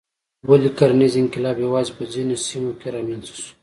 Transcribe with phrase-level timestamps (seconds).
[0.49, 3.51] ولې کرنیز انقلاب یوازې په ځینو سیمو رامنځته شو؟